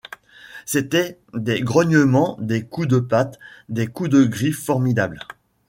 [0.65, 3.37] C’étaient des grognements, des coups de pattes,
[3.69, 5.19] des coups de griffes formidables!